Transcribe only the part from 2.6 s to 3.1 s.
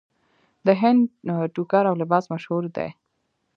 دی.